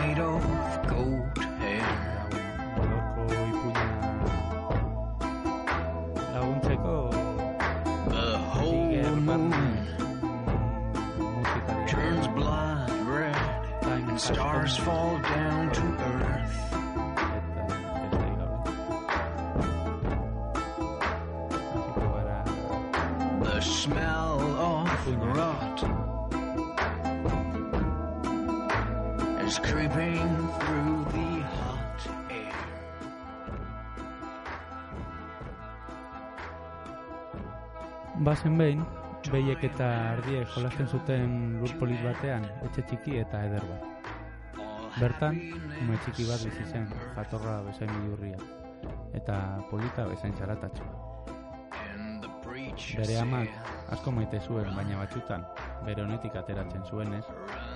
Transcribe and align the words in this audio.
made 0.00 0.18
of 0.18 0.42
gold 0.88 1.38
hair. 1.58 2.06
The 8.08 8.38
whole 8.38 8.90
moon. 9.20 9.52
Turns 11.88 12.26
blood 12.28 12.90
red. 13.06 13.36
And 13.82 14.20
stars 14.20 14.76
fall. 14.76 15.18
Bazen 38.24 38.56
behin, 38.56 38.80
behiek 39.28 39.64
eta 39.68 39.86
ardiek 40.14 40.48
jolasten 40.54 40.86
zuten 40.88 41.32
lur 41.60 41.72
polit 41.80 42.00
batean, 42.00 42.46
etxe 42.64 42.84
txiki 42.88 43.18
eta 43.20 43.42
eder 43.44 43.66
bat. 43.68 43.82
Bertan, 44.96 45.36
ume 45.82 45.98
txiki 46.00 46.24
bat 46.24 46.40
bizi 46.46 46.64
zen, 46.64 46.86
jatorra 47.18 47.58
bezain 47.66 47.92
bidurria, 47.92 48.38
eta 49.12 49.36
polita 49.70 50.06
bezain 50.08 50.32
preacher 52.46 53.02
Bere 53.02 53.18
amak 53.20 53.48
asko 53.92 54.10
maite 54.10 54.40
zuen, 54.40 54.72
baina 54.74 54.96
batzutan, 55.02 55.44
bere 55.84 56.02
honetik 56.02 56.36
ateratzen 56.36 56.84
zuenez, 56.88 57.24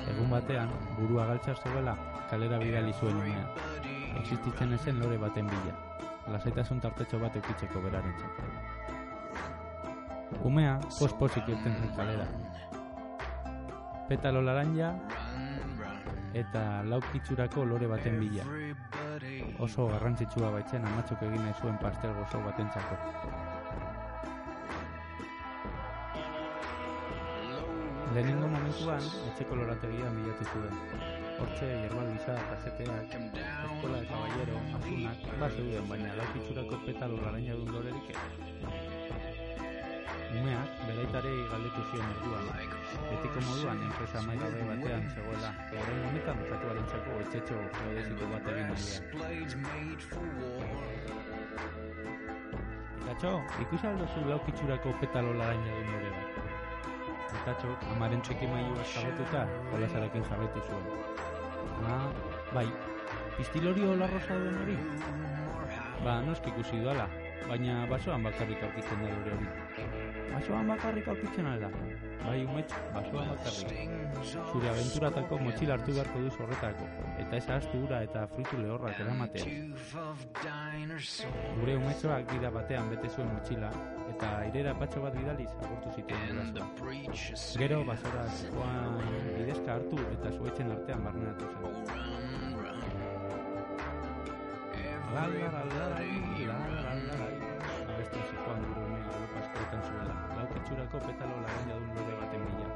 egun 0.09 0.31
batean, 0.31 0.73
burua 0.97 1.27
galtzar 1.27 1.57
zuela, 1.61 1.97
kalera 2.31 2.59
bidali 2.59 2.93
zuen 2.93 3.17
umea. 3.17 3.47
Existitzen 4.23 4.73
ezen 4.73 5.01
lore 5.05 5.19
baten 5.19 5.47
bila, 5.53 5.77
lasaitasun 6.33 6.81
tartetxo 6.81 7.19
bat 7.19 7.37
eukitzeko 7.37 7.83
berarentzat. 7.89 8.70
Umea, 10.41 10.79
pos-posik 10.97 11.49
irten 11.53 11.75
zen 11.77 11.91
kalera. 11.97 12.25
Petalo 14.09 14.41
laranja 14.41 14.95
eta 16.33 16.63
laukitxurako 16.89 17.67
lore 17.69 17.91
baten 17.91 18.17
bila. 18.23 18.47
Oso 19.67 19.87
garrantzitsua 19.91 20.51
baitzen 20.55 20.87
amatxok 20.89 21.27
egin 21.29 21.45
nahi 21.45 21.55
zuen 21.61 21.77
pastel 21.83 22.15
gozo 22.17 22.41
batentzako. 22.47 22.97
Lehenengo 28.15 28.49
momentuan, 28.51 29.05
etxeko 29.31 29.61
lorategian 29.61 30.17
bilatu 30.17 30.47
zuen. 30.55 30.79
Hortxe, 31.41 31.69
yerbal 31.69 32.09
bisa, 32.15 32.35
kaseteak, 32.49 33.13
eskola 33.37 34.01
de 34.01 34.09
caballero, 34.09 34.57
azunak, 34.81 35.29
bat 35.45 35.59
zeuden, 35.61 35.91
baina 35.93 36.17
laukitxurako 36.23 36.81
petalo 36.89 37.21
laranja 37.27 37.61
duen 37.61 37.77
lorerik 37.77 38.15
ez. 38.17 38.80
Umeak, 40.31 40.71
beraitarei 40.87 41.39
galdetu 41.51 41.83
zion 41.91 42.07
orduan. 42.15 42.45
Betiko 43.11 43.41
moduan, 43.47 43.79
enpresa 43.87 44.21
maigabe 44.27 44.61
batean 44.69 45.09
zegoela, 45.15 45.51
orain 45.81 46.03
honetan 46.09 46.43
katuaren 46.51 46.85
txako 46.93 47.17
etxetxo 47.25 47.57
geodeziko 47.79 48.29
bat 48.33 48.45
egin. 48.53 48.71
Itatxo, 53.01 53.33
ikusi 53.65 53.89
aldozu 53.91 54.23
laukitxurako 54.29 54.93
petalo 55.01 55.33
laranja 55.41 55.73
duen 55.79 55.91
lore 55.95 56.11
bat. 56.19 56.29
Itatxo, 57.41 57.73
amaren 57.95 58.23
txeki 58.29 58.53
mailua 58.53 58.85
jabetuta, 58.93 59.43
jolasarekin 59.73 60.29
jabetu 60.31 60.63
zuen. 60.69 60.85
Ah, 61.91 62.07
bai, 62.55 62.69
pistilorio 63.41 63.99
larrosa 64.05 64.39
duen 64.45 64.63
hori? 64.63 64.79
Ba, 66.05 66.21
noski 66.29 66.55
ikusi 66.55 66.79
dudala, 66.85 67.09
baina 67.49 67.87
basoan 67.91 68.23
bakarrik 68.27 68.63
aurkitzen 68.67 69.03
da 69.03 69.09
lore 69.15 69.33
hori. 69.37 69.49
Basoan 70.31 70.69
bakarrik 70.71 71.09
aurkitzen 71.13 71.49
da. 71.63 71.71
Bai 72.25 72.39
umetx, 72.45 72.81
basoan 72.95 73.31
bakarrik. 73.33 73.79
Zure 74.53 74.69
abenturatako 74.73 75.39
motxila 75.45 75.77
hartu 75.79 75.95
beharko 75.97 76.23
duz 76.27 76.35
horretako, 76.45 76.89
eta 77.25 77.37
ez 77.37 77.47
ahaztu 77.49 77.83
ura 77.87 78.03
eta 78.07 78.27
fruitu 78.35 78.61
lehorrak 78.61 79.01
eramatea. 79.07 79.45
Gure 81.61 81.77
umetxoak 81.81 82.29
dira 82.35 82.53
batean 82.59 82.93
bete 82.95 83.13
zuen 83.15 83.33
motxila, 83.35 83.73
eta 84.15 84.33
airera 84.45 84.75
patxo 84.83 85.05
bat 85.07 85.17
bidaliz 85.17 85.51
agurtu 85.57 85.95
zituen 85.97 86.35
Gero 87.65 87.85
basora 87.89 88.27
joan 88.43 89.01
bidezka 89.39 89.79
hartu 89.79 90.03
eta 90.13 90.37
zuetzen 90.39 90.77
artean 90.77 91.09
barneratu 91.09 91.45
zen. 91.55 92.51
la 95.15 95.27
la 95.27 95.65
la 95.65 95.87
la 96.47 96.70
Abesten 98.11 98.27
zikoan 98.31 98.61
gure 98.67 98.81
umea 98.87 99.05
Europa 99.15 99.39
askoetan 99.41 99.83
zuela 99.87 100.15
Laukitxurako 100.37 100.99
petalo 101.07 101.35
laranja 101.45 101.75
dun 101.79 101.91
lore 101.97 102.15
baten 102.21 102.43
bila 102.47 102.67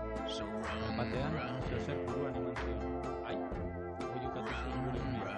Batean, 0.98 1.32
zeozer 1.68 1.98
buruan 2.06 2.36
eman 2.40 2.54
zion 2.60 2.80
Ai, 3.30 3.36
oiukatu 4.14 4.52
zuen 4.60 4.78
gure 4.84 5.00
umea 5.08 5.36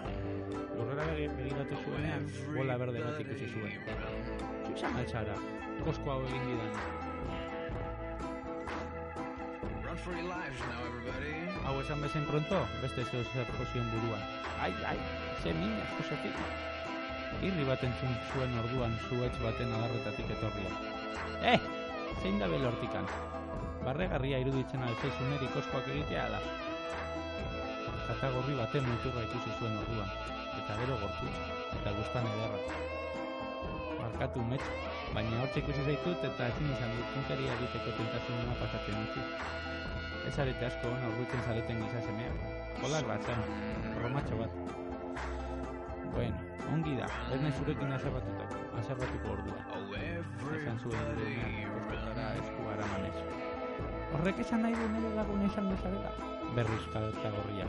Lurrera 0.77 1.05
begi- 1.13 1.31
begiratu 1.39 1.75
zuenean, 1.85 2.23
bola 2.59 2.77
berde 2.83 3.05
bat 3.07 3.21
ikusi 3.25 3.49
zuen 3.55 3.75
Zuzan 4.69 4.97
altxara, 5.01 5.37
kosko 5.87 6.11
hau 6.13 6.21
egin 6.29 6.45
didan. 6.51 6.73
Hau 11.65 11.75
esan 11.81 12.03
bezain 12.05 12.27
pronto, 12.29 12.59
beste 12.83 13.05
zeo 13.11 13.23
zer 13.33 13.49
jozion 13.59 13.89
buruan. 13.95 14.23
Ai, 14.61 14.73
ai, 14.93 14.99
ze 15.43 15.55
mina, 15.55 15.85
Josefina. 15.97 16.76
Irri 17.45 17.65
bat 17.69 17.83
entzun 17.85 18.15
zuen 18.33 18.55
orduan 18.63 18.95
zuetz 19.09 19.35
baten 19.43 19.73
adarretatik 19.77 20.31
etorria. 20.39 20.71
Eh, 21.53 21.59
zein 22.23 22.39
da 22.41 22.49
belo 22.49 22.71
hortikan? 22.71 23.09
Barregarria 23.85 24.39
iruditzen 24.45 24.85
alzaizun 24.87 25.35
eri 25.37 25.49
koskoak 25.55 25.91
egitea 25.95 26.25
da. 26.33 26.41
Katagorri 28.07 28.57
baten 28.57 28.89
muturra 28.89 29.27
ikusi 29.27 29.53
zuen 29.59 29.77
orduan, 29.83 30.15
eta 30.63 30.79
gero 30.81 30.97
gortu, 31.03 31.29
eta 31.81 31.93
guztan 31.99 32.31
ederra. 32.33 32.81
Barkatu 34.01 34.47
metz, 34.55 34.63
baina 35.13 35.43
hortxe 35.43 35.61
ikusi 35.65 35.85
zaitut 35.91 36.25
eta 36.31 36.49
ezin 36.55 36.73
izan 36.79 36.97
dut 36.97 37.13
punteria 37.19 37.59
egiteko 37.59 37.99
tentasunena 38.01 38.57
pasatzen 38.63 39.05
utzi. 39.05 39.29
Ez 40.31 40.35
arete 40.43 40.71
asko 40.71 40.95
hona 40.95 41.13
urrutzen 41.13 41.45
zareten 41.45 41.85
giza 41.85 42.03
semea. 42.09 42.33
Kolak 42.81 43.13
bat 43.13 43.33
romatxo 44.01 44.43
bat. 44.43 44.86
Bueno, 46.17 46.37
ongi 46.73 46.95
da, 46.97 47.07
ez 47.29 47.39
nahi 47.43 47.53
zurekin 47.59 47.91
azerbatutako, 47.93 48.61
azerratuko 48.81 49.33
ordua. 49.35 49.59
Esan 50.57 50.79
zuen 50.81 51.03
gure 51.11 51.27
umeak 51.29 51.75
kostotara 51.75 52.29
esku 52.41 52.69
aramanez. 52.73 53.17
Horrek 54.17 54.41
esan 54.45 54.63
nahi 54.65 54.79
du 54.79 54.87
nire 54.95 55.11
lagun 55.19 55.43
izan 55.45 55.69
dezarela? 55.69 56.13
Berriz 56.57 56.87
kaleta 56.95 57.33
gorria. 57.35 57.67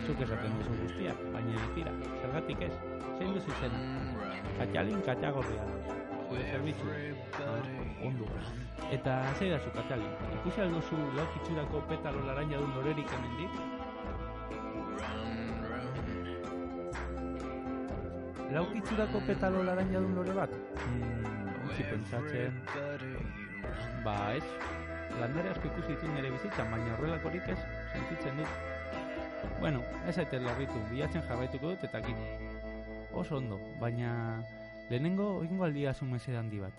Zuk 0.00 0.24
esaten 0.26 0.56
duzu 0.58 0.74
guztiak, 0.80 1.22
baina 1.36 1.54
ez 1.60 1.68
dira, 1.76 1.92
zergatik 2.24 2.64
ez, 2.66 2.72
zein 3.12 3.36
duzu 3.36 3.54
izena. 3.54 3.84
Katxalin 4.58 5.04
katagorria 5.10 5.68
da. 5.68 6.00
Zure 6.24 6.48
zerbitzu. 6.48 6.90
Ah, 7.38 7.54
ondo. 8.08 8.32
Eta 8.98 9.20
zei 9.36 9.52
da 9.54 9.62
zu 9.62 9.70
katxalin, 9.78 10.10
ikusi 10.40 10.66
alduzu 10.66 10.98
laukitxurako 11.20 11.86
petalo 11.92 12.26
laranja 12.26 12.64
dun 12.64 12.74
lorerik 12.80 13.14
hemendik? 13.14 13.71
Laukitxurako 18.52 19.20
petalo 19.24 19.62
laranja 19.64 20.00
dun 20.04 20.14
lore 20.18 20.32
bat? 20.36 20.50
Hmm, 20.84 21.46
utzi 21.64 21.84
pentsatzen... 21.88 22.58
Ba, 24.04 24.16
ez. 24.36 24.44
Landare 25.20 25.52
asko 25.54 25.70
ikusi 25.70 25.94
ditut 25.94 26.10
nire 26.12 26.32
bizitzan, 26.34 26.68
baina 26.72 26.92
horrelakorik 26.98 27.48
ez, 27.54 27.56
sentitzen 27.94 28.42
dut. 28.42 28.58
Bueno, 29.60 29.80
ez 30.08 30.18
aite 30.20 30.40
larritu, 30.42 30.82
bilatzen 30.90 31.24
jarraituko 31.30 31.72
dut 31.72 31.86
eta 31.88 32.02
kin. 32.04 32.20
Oso 33.16 33.38
ondo, 33.38 33.56
baina 33.80 34.12
lehenengo 34.90 35.30
egingo 35.46 35.64
aldia 35.64 35.94
zumese 35.94 36.36
handi 36.36 36.60
bat. 36.60 36.76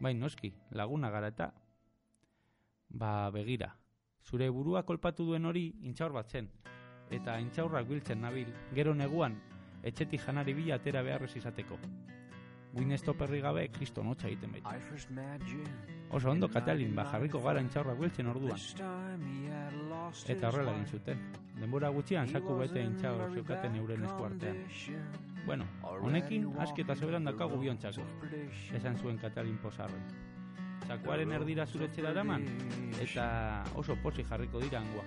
Bai, 0.00 0.14
noski, 0.14 0.54
laguna 0.70 1.12
gara 1.12 1.28
eta... 1.34 1.50
Ba, 2.88 3.28
begira. 3.36 3.74
Zure 4.24 4.48
burua 4.48 4.84
kolpatu 4.88 5.28
duen 5.28 5.44
hori 5.44 5.68
intxaur 5.84 6.16
bat 6.16 6.32
zen. 6.32 6.48
Eta 7.12 7.36
intxaurrak 7.44 7.88
biltzen 7.88 8.24
nabil, 8.24 8.48
gero 8.76 8.94
neguan, 8.96 9.36
etxetik 9.88 10.22
janari 10.26 10.54
bila 10.54 10.76
atera 10.76 11.02
beharrez 11.02 11.34
izateko. 11.40 11.78
Guin 12.72 12.92
estoperri 12.92 13.40
gabe, 13.40 13.64
kriston 13.72 14.10
hotza 14.12 14.28
egiten 14.28 14.52
bait. 14.52 14.66
Oso 16.10 16.30
ondo, 16.30 16.48
Katalin, 16.52 16.94
ba, 16.94 17.04
jarriko 17.10 17.40
gara 17.44 17.62
intxaurrak 17.64 17.98
biltzen 17.98 18.28
orduan. 18.28 18.60
Eta 20.34 20.50
horrela 20.50 20.74
egin 20.76 20.86
zuten. 20.86 21.22
Denbora 21.58 21.88
gutxian 21.94 22.28
saku 22.28 22.58
bete 22.60 22.82
intxago 22.84 23.30
zeukaten 23.34 23.76
euren 23.80 24.04
eskuartean. 24.04 24.60
Bueno, 25.46 25.64
honekin 25.82 26.46
aski 26.60 26.84
eta 26.84 26.94
zeberan 26.94 27.24
dakagu 27.24 27.58
biontzako, 27.60 28.04
esan 28.76 28.98
zuen 29.00 29.18
Katalin 29.18 29.56
Posarren. 29.62 30.04
Sakuaren 30.86 31.32
erdira 31.32 31.66
zuretxera 31.66 32.12
eraman, 32.14 32.44
eta 33.00 33.26
oso 33.80 33.96
posi 34.02 34.24
jarriko 34.28 34.60
dira 34.60 34.80
angua. 34.84 35.04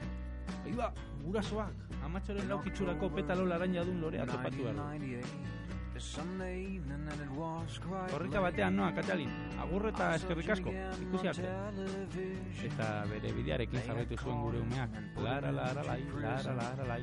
Aiba, 0.65 0.91
gurasoak, 1.23 1.73
amatxoren 2.05 2.47
laukitxurako 2.49 3.09
petalo 3.15 3.45
laranja 3.45 3.83
dun 3.87 4.01
lorea 4.01 4.25
topatu 4.25 4.63
behar 4.67 4.75
du. 4.75 5.49
Korrika 8.09 8.41
batean 8.41 8.75
noa, 8.75 8.89
Katalin, 8.97 9.29
agur 9.61 9.85
eta 9.91 10.07
eskerrik 10.17 10.49
asko, 10.55 10.73
ikusi 11.05 11.29
arte. 11.29 11.51
Eta 12.69 12.87
bere 13.11 13.33
bidearekin 13.37 13.83
jarraitu 13.85 14.17
zuen 14.17 14.39
gure 14.41 14.63
umeak, 14.63 14.95
lara, 15.21 15.51
lara, 15.51 15.83
lai, 15.85 15.99
lara, 16.23 16.55
lara, 16.61 16.87
lai. 16.93 17.01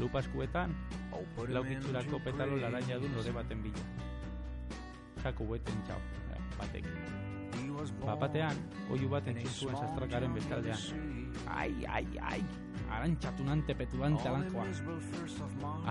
Lupa 0.00 0.22
eskuetan, 0.24 0.74
laukitxurako 1.48 2.22
petalo 2.24 2.56
laranja 2.56 2.98
dun 2.98 3.14
lore 3.18 3.36
baten 3.38 3.62
bila. 3.62 3.84
Saku 5.22 5.46
beten 5.52 5.84
txau, 5.86 6.00
eh, 6.34 6.40
batekin. 6.58 7.20
Bapatean, 8.02 8.58
oiu 8.90 9.08
bat 9.12 9.26
entzun 9.28 9.76
sastrakaren 9.76 10.34
bestaldean. 10.34 10.78
Ai, 11.46 11.72
ai, 11.86 12.06
ai, 12.32 12.42
arantxatunante 12.92 13.74
petulante 13.74 14.28
alanjoa. 14.28 14.66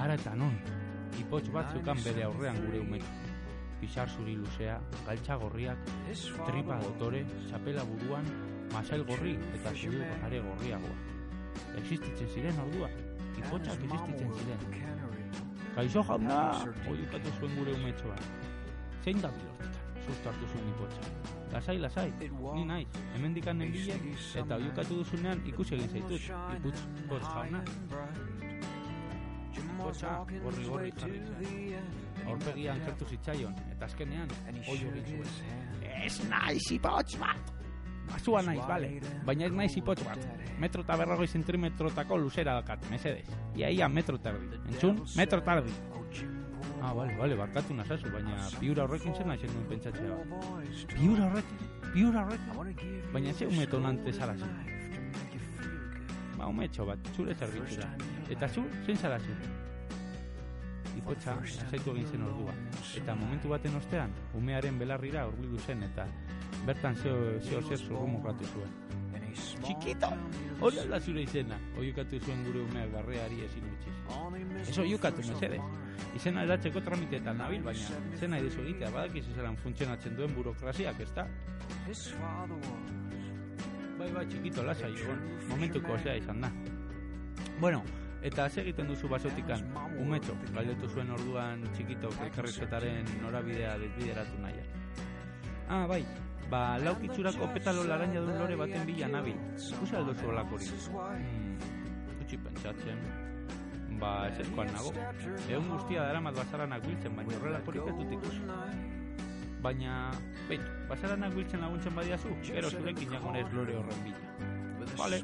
Ara 0.03 0.15
eta 0.19 0.35
non, 0.35 0.55
ipotx 1.19 1.49
bat 1.55 1.73
zukan 1.73 1.99
bere 2.05 2.23
aurrean 2.27 2.59
gure 2.65 2.79
umek. 2.85 3.05
Pixar 3.81 4.09
zuri 4.13 4.35
luzea, 4.37 4.77
galtxa 5.07 5.37
gorriak, 5.41 5.87
tripa 6.45 6.77
dotore, 6.83 7.23
txapela 7.47 7.85
buruan, 7.89 8.27
masail 8.73 9.03
gorri 9.09 9.33
eta 9.57 9.73
zudu 9.73 10.03
are 10.27 10.41
gorriagoa. 10.47 10.97
Existitzen 11.81 12.29
ziren 12.35 12.61
ordua, 12.65 12.91
ipotxak 13.41 13.81
existitzen 13.87 14.35
ziren. 14.37 14.61
Kaixo 15.75 16.03
jauna, 16.03 16.37
oiukatu 16.93 17.33
zuen 17.39 17.57
gure 17.57 17.73
umetxoa. 17.79 18.19
Zein 19.01 19.21
da 19.23 19.31
bilortikan, 19.33 19.80
susto 20.05 20.29
hartu 20.29 20.49
zuen 20.51 20.67
ipotxa. 20.73 21.11
Lasai, 21.51 21.77
lasai, 21.83 22.11
ni 22.55 22.65
naiz, 22.65 22.87
hemen 23.15 23.33
dikan 23.35 23.57
nenbile, 23.59 23.97
eta 24.39 24.55
oiukatu 24.55 25.01
duzunean 25.01 25.41
ikusi 25.51 25.75
egin 25.75 25.89
zaitut, 25.91 26.29
iputz, 26.57 26.83
potz 27.09 27.23
jauna. 27.27 27.63
Potza, 29.81 30.11
gorri 30.43 30.65
gorri 30.67 30.91
jarri 30.99 31.19
zen. 31.25 31.89
Aurpegian 32.31 32.79
kertu 32.85 33.07
zitzaion, 33.15 33.57
eta 33.73 33.89
azkenean, 33.89 34.31
oio 34.61 34.93
egin 35.01 35.25
zuen. 35.25 35.65
Ez 36.05 36.21
naiz 36.29 36.69
ipotz 36.77 37.17
bat! 37.19 37.57
Basua 38.11 38.41
naiz, 38.43 38.61
bale, 38.67 38.91
baina 39.27 39.47
ez 39.47 39.55
naiz 39.55 39.71
ipotz 39.79 40.01
bat. 40.07 40.23
Metro 40.59 40.83
eta 40.85 40.97
berrogoi 40.99 41.27
zentrimetrotako 41.27 42.17
luzera 42.19 42.55
dakat, 42.59 42.85
mesedez. 42.91 43.27
Ia, 43.55 43.69
ia, 43.69 43.89
metro 43.89 44.19
tardi. 44.21 44.59
Entzun, 44.71 45.03
metro 45.17 45.41
tardi. 45.45 45.73
Ah, 46.81 46.93
bale, 46.93 47.15
bale, 47.15 47.35
barkatu 47.35 47.75
nazazu, 47.77 48.09
baina 48.09 48.35
piura 48.59 48.83
horrekin 48.87 49.13
zen 49.13 49.27
naizen 49.29 49.51
duen 49.53 49.67
pentsatzea. 49.69 50.15
Piura 50.95 51.27
horrekin, 51.27 51.59
piura 51.93 52.23
horrekin. 52.25 52.95
Baina 53.13 53.33
ze 53.33 53.45
umeto 53.45 53.79
nante 53.79 54.13
zara 54.13 54.35
zu. 54.35 54.47
Ba, 56.37 56.47
umetxo 56.47 56.85
bat, 56.85 57.11
zure 57.15 57.35
zerbitzura. 57.35 57.89
Eta 58.29 58.49
zu, 58.49 58.63
zein 58.85 58.97
zara 58.97 59.19
zu. 59.19 59.35
Ipotxa, 60.97 61.35
azaitu 61.67 61.93
egin 61.93 62.07
zen 62.07 62.25
ordua. 62.25 62.55
Eta 62.97 63.15
momentu 63.15 63.53
baten 63.53 63.77
ostean, 63.77 64.17
umearen 64.41 64.79
belarrira 64.81 65.27
urbildu 65.29 65.61
zen, 65.61 65.83
eta 65.83 66.07
bertan 66.65 66.97
zeo, 67.03 67.37
zeo 67.45 67.61
zer 67.61 67.77
zurrumurratu 67.77 68.49
zuen. 68.55 68.73
Txikito, 69.31 70.09
hori 70.59 70.81
alda 70.81 70.99
zure 70.99 71.21
izena, 71.23 71.55
oiukatu 71.79 72.19
zuen 72.19 72.43
gure 72.49 72.65
umeak 72.65 72.89
barreari 72.97 73.45
ezin 73.45 73.69
utziz. 73.69 73.95
Ez 74.67 74.77
oiukatu, 74.81 75.23
mesedez. 75.29 75.61
Izena 76.15 76.43
edatzeko 76.43 76.81
tramitetan 76.83 77.37
nabil, 77.39 77.63
baina 77.63 78.01
zena 78.19 78.39
edezu 78.41 78.61
egitea, 78.65 78.89
badakiz 78.91 79.23
zelan 79.35 79.55
funtzionatzen 79.63 80.17
duen 80.17 80.33
burokraziak, 80.35 80.99
ez 80.99 81.09
da? 81.15 81.25
Bai, 83.99 84.09
bai, 84.11 84.25
txikito, 84.27 84.63
lasa, 84.65 84.89
egon, 84.89 85.23
momentuko 85.49 85.93
osea 85.95 86.15
izan 86.19 86.41
da. 86.41 86.49
Bueno, 87.59 87.83
eta 88.25 88.49
ze 88.49 88.61
egiten 88.61 88.89
duzu 88.89 89.07
basotikan, 89.09 89.63
umetxo, 90.01 90.35
galdetu 90.55 90.89
zuen 90.89 91.13
orduan 91.15 91.63
txikito 91.75 92.11
elkarrizketaren 92.25 93.07
norabidea 93.21 93.77
desbideratu 93.81 94.41
nahian. 94.41 94.67
Ah, 95.69 95.85
bai, 95.87 96.03
ba, 96.51 96.77
laukitxurako 96.83 97.53
petalo 97.55 97.87
laranja 97.87 98.25
duen 98.25 98.39
lore 98.43 98.59
baten 98.59 98.87
bila 98.89 99.11
nabil. 99.19 99.37
Ikusi 99.69 99.95
aldo 99.95 100.13
zu 100.17 100.31
olakori. 100.33 100.71
Hmm, 100.91 101.59
pentsatzen. 102.31 103.20
Ba, 104.01 104.11
ez 104.27 104.39
ezkoan 104.41 104.71
nago. 104.73 104.91
Egun 105.45 105.67
guztia 105.75 106.07
dara 106.09 106.21
mat 106.25 106.37
basaranak 106.39 106.81
biltzen, 106.87 107.13
baina 107.17 107.35
horrelakorik 107.37 107.89
ez 107.91 107.95
dut 107.99 108.13
ikusi. 108.17 108.39
Baina, 109.61 109.97
beitu, 110.49 110.69
basaranak 110.89 111.35
biltzen 111.37 111.61
laguntzen 111.61 111.93
badiazu, 111.99 112.31
gero 112.47 112.71
zurekin 112.71 113.13
jagonez 113.13 113.45
lore 113.53 113.75
horren 113.77 114.01
bila. 114.07 114.23
Vale, 114.97 115.21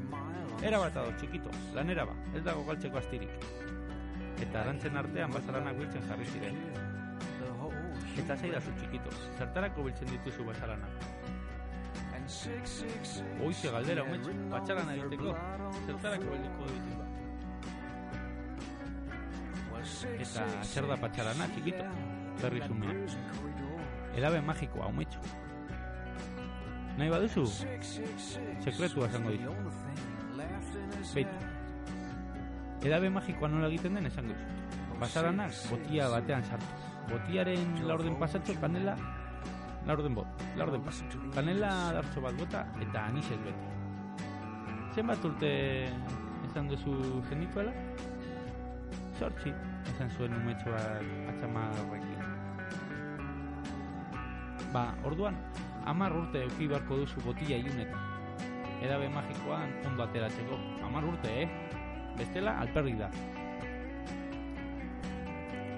era 0.69 0.81
bat 0.83 0.99
ado, 1.01 1.15
txikito, 1.17 1.53
lanera 1.73 2.05
ba, 2.05 2.13
ez 2.37 2.43
dago 2.45 2.61
galtzeko 2.69 3.01
astirik. 3.01 3.33
Eta 4.45 4.61
arantzen 4.61 5.01
artean 5.01 5.33
basaranak 5.33 5.81
biltzen 5.81 6.05
jarri 6.11 6.29
ziren. 6.35 6.61
Eta 8.21 8.37
zaidazu 8.37 8.77
txikito, 8.77 9.17
zertarako 9.39 9.89
biltzen 9.89 10.13
dituzu 10.13 10.45
basaranak. 10.45 11.01
Oize 13.47 13.73
galdera, 13.73 14.05
umetxe, 14.05 14.37
patxaran 14.53 14.93
egiteko, 14.99 15.33
zertarako 15.87 16.33
beliko 16.35 16.73
ditu 16.75 16.97
ba. 17.01 17.06
Eta 20.05 20.45
zer 20.63 20.87
da 20.89 20.97
patxarana, 21.01 21.47
txikito, 21.53 21.85
berri 22.41 22.61
zumea. 22.67 22.95
Edabe 24.17 24.41
magikoa, 24.41 24.89
umetxo. 24.93 25.21
Nahi 26.97 27.09
baduzu, 27.13 27.45
sekretua 28.65 29.05
esango 29.09 29.33
dizu. 29.35 29.53
Beitu. 31.13 31.37
Edabe 32.85 33.09
magikoa 33.13 33.49
nola 33.53 33.69
egiten 33.69 33.97
den 33.97 34.09
esango 34.09 34.33
dizu. 34.33 34.97
Basaranak 35.01 35.53
botia 35.69 36.09
batean 36.09 36.43
sartu. 36.43 36.73
Botiaren 37.07 37.77
laurden 37.87 38.17
pasatxo 38.19 38.57
kanela 38.61 38.97
laurden 39.87 40.17
bot, 40.17 40.45
laurden 40.57 40.81
pasatxo. 40.83 41.21
Kanela 41.35 41.71
dartxo 41.95 42.21
bat 42.25 42.37
bota 42.41 42.65
eta 42.81 43.05
anisez 43.11 43.37
bete. 43.45 43.73
Zenbat 44.95 45.25
urte 45.29 45.51
esan 46.49 46.69
duzu 46.73 46.97
zenituela? 47.29 47.73
Sortzi, 49.19 49.53
esan 49.93 50.09
zuen 50.17 50.33
umetxoak 50.33 51.07
atxamarrekin. 51.31 52.21
Ba, 54.73 54.83
orduan, 55.07 55.37
amar 55.87 56.15
urte 56.15 56.43
euki 56.43 56.67
beharko 56.67 57.01
duzu 57.01 57.23
botila 57.25 57.57
iunetan. 57.57 58.03
Edabe 58.83 59.09
magikoan 59.09 59.71
ondo 59.89 60.03
ateratzeko. 60.03 60.59
Amar 60.85 61.07
urte, 61.07 61.31
eh? 61.43 61.47
Bestela, 62.17 62.57
alperrik 62.61 62.97
da. 62.99 63.09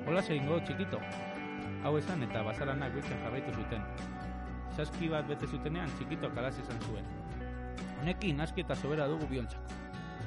Hola 0.08 0.24
egingo 0.26 0.58
txikito. 0.66 1.00
Hau 1.84 1.94
esan 2.00 2.24
eta 2.26 2.42
basaranak 2.44 2.96
biltzen 2.96 3.20
jarraitu 3.24 3.54
zuten. 3.54 3.84
Saski 4.76 5.10
bat 5.12 5.28
bete 5.30 5.48
zutenean 5.48 5.92
txikito 5.98 6.32
kalaz 6.36 6.56
esan 6.64 6.82
zuen. 6.88 7.06
Honekin 8.02 8.42
aski 8.42 8.66
eta 8.66 8.76
sobera 8.76 9.08
dugu 9.12 9.28
biontzako. 9.30 9.78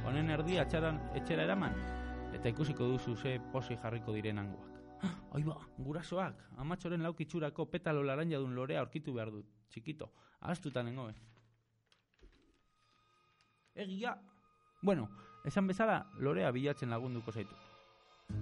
Honen 0.07 0.31
erdi 0.35 0.59
atxaran 0.63 1.01
etxera 1.19 1.45
eraman, 1.49 1.75
eta 2.33 2.49
ikusiko 2.49 2.87
duzu 2.89 3.17
ze 3.17 3.39
posi 3.53 3.77
jarriko 3.77 4.13
diren 4.13 4.39
angoak. 4.39 4.69
Ai 5.35 5.43
ba, 5.43 5.57
gurasoak, 5.79 6.39
amatxoren 6.59 7.03
laukitxurako 7.03 7.67
petalo 7.71 8.03
laranja 8.03 8.39
dun 8.39 8.55
lorea 8.55 8.81
aurkitu 8.81 9.15
behar 9.15 9.31
dut, 9.31 9.47
txikito, 9.71 10.11
ahaztutan 10.41 10.87
nengo, 10.87 11.09
eh? 11.11 11.15
Egia! 13.75 14.17
Bueno, 14.83 15.09
esan 15.45 15.67
bezala, 15.67 16.07
lorea 16.19 16.51
bilatzen 16.53 16.91
lagunduko 16.91 17.33
zaitu. 17.33 17.55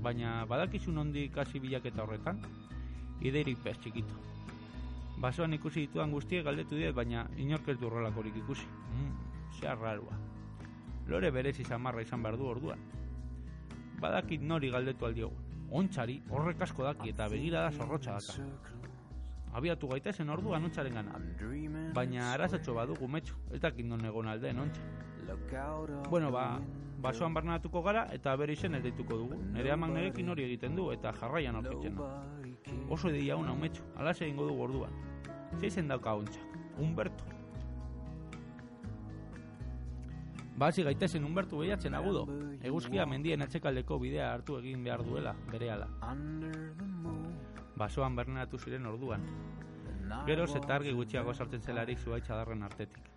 Baina 0.03 0.45
badakizun 0.47 0.99
ondik 0.99 1.37
hasi 1.39 1.61
bilaketa 1.61 2.03
horretan, 2.03 2.41
ideirik 3.21 3.63
bez 3.65 3.77
txikito. 3.79 4.15
Basoan 5.21 5.53
ikusi 5.53 5.85
dituan 5.87 6.13
guztiek 6.17 6.45
galdetu 6.45 6.79
diet, 6.79 6.95
baina 6.95 7.27
inork 7.37 7.69
ez 7.69 7.77
ikusi. 7.79 8.67
Mm, 8.67 9.13
zea 9.61 9.75
rarua. 9.75 10.17
Lore 11.07 11.31
berezi 11.31 11.65
samarra 11.65 12.03
izan 12.03 12.23
behar 12.23 12.37
du 12.37 12.47
orduan. 12.47 12.79
Badakit 14.01 14.43
nori 14.43 14.71
galdetu 14.73 15.07
aldiogu. 15.07 15.37
Ontxari 15.81 16.21
horrek 16.31 16.63
asko 16.67 16.85
daki 16.87 17.13
eta 17.13 17.29
begirada 17.29 17.71
zorrotxa 17.71 18.17
daka. 18.19 18.77
Abiatu 19.59 19.89
gaitezen 19.91 20.31
orduan 20.31 20.65
ontxaren 20.65 20.95
gana. 20.95 21.21
Baina 21.95 22.33
arazatxo 22.33 22.75
badugu 22.75 23.09
metxo, 23.09 23.37
ez 23.53 23.61
dakit 23.61 23.87
non 23.87 24.05
egon 24.07 24.29
aldeen 24.31 24.59
ontxa. 24.65 24.83
Bueno, 26.09 26.31
ba, 26.35 26.61
basoan 27.03 27.35
barnatuko 27.35 27.83
gara 27.83 28.07
eta 28.15 28.35
bere 28.37 28.57
izen 28.59 28.75
ez 28.79 28.83
deituko 28.83 29.19
dugu. 29.25 29.41
Nere 29.55 29.73
amak 29.75 29.93
nerekin 29.95 30.29
hori 30.29 30.47
egiten 30.49 30.77
du 30.77 30.91
eta 30.95 31.13
jarraian 31.21 31.61
aurkitzen. 31.61 31.99
Oso 32.89 33.11
edia 33.11 33.37
una 33.37 33.53
umetxo, 33.53 33.85
alase 33.97 34.27
egingo 34.27 34.49
dugu 34.49 34.67
orduan. 34.69 34.97
Zeizen 35.61 35.89
dauka 35.89 36.15
ontxak, 36.15 36.59
Humberto. 36.79 37.30
Basi 40.61 40.83
gaitezen 40.85 41.25
Humberto 41.25 41.57
behiatzen 41.57 41.95
agudo. 41.97 42.27
Eguzkia 42.61 43.07
mendien 43.09 43.41
atxekaldeko 43.41 43.97
bidea 44.03 44.27
hartu 44.35 44.59
egin 44.59 44.83
behar 44.85 45.01
duela, 45.07 45.33
berehala. 45.49 45.87
moon. 47.05 47.31
Basoan 47.81 48.17
berneratu 48.17 48.59
ziren 48.59 48.85
orduan. 48.91 49.25
Geroz 50.27 50.51
eta 50.59 50.75
argi 50.75 50.93
gutxiago 50.93 51.33
sartzen 51.33 51.63
zelarik 51.63 51.99
zuaitza 51.99 52.37
darren 52.37 52.63
artetik. 52.63 53.09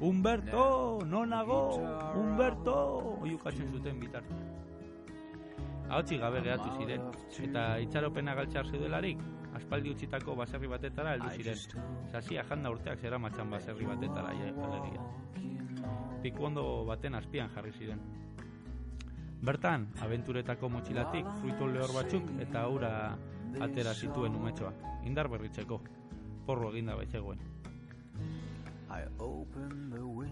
Humberto, 0.00 1.00
nonago, 1.06 1.60
Humberto, 2.20 2.76
oiukatzen 3.22 3.72
zuten 3.72 4.00
bitarte. 4.00 4.36
Ahotsi 5.88 6.18
gabe 6.18 6.42
gehatu 6.44 6.68
ziren, 6.76 7.08
eta 7.48 7.64
itxaropena 7.86 8.34
galtxar 8.34 8.68
zeudelarik, 8.68 9.24
aspaldi 9.56 9.94
utzitako 9.96 10.36
baserri 10.36 10.68
batetara 10.68 11.16
heldu 11.16 11.32
ziren. 11.38 11.84
Sasia 12.12 12.44
janda 12.50 12.76
urteak 12.76 13.00
zera 13.00 13.18
matxan 13.18 13.56
baserri 13.56 13.88
batetara 13.88 14.36
ja, 14.36 14.52
alegia. 14.68 15.53
Pikuondo 16.24 16.62
baten 16.88 17.14
azpian 17.18 17.50
jarri 17.52 17.70
ziren. 17.76 17.98
Bertan, 19.44 19.82
abenturetako 20.00 20.70
motxilatik 20.72 21.26
fruitu 21.40 21.66
lehor 21.68 21.90
batzuk 21.92 22.30
eta 22.40 22.62
ura 22.72 22.92
atera 23.66 23.92
zituen 23.92 24.38
umetxoak, 24.38 24.78
indar 25.04 25.28
berritzeko, 25.28 25.82
porro 26.46 26.70
eginda 26.72 26.96
baitzegoen. 26.96 27.42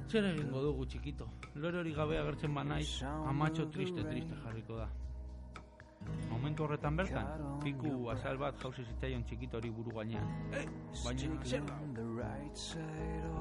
Zer 0.08 0.30
egingo 0.30 0.62
dugu 0.64 0.86
txikito, 0.88 1.26
lore 1.60 1.82
hori 1.82 1.92
gabe 1.98 2.16
agertzen 2.22 2.54
banaiz, 2.56 3.02
amatxo 3.28 3.66
triste 3.74 4.06
triste 4.08 4.38
jarriko 4.46 4.78
da. 4.80 4.88
Momentu 6.30 6.64
horretan 6.64 6.96
bertan, 6.96 7.28
piku 7.62 8.08
azal 8.14 8.40
bat 8.40 8.56
jauzi 8.64 8.86
zitzaion 8.94 9.26
txikito 9.28 9.60
hori 9.60 9.74
buru 9.76 9.92
gainean. 9.98 10.32
Baina 11.04 11.36
zer 11.44 11.68
da? 11.68 11.76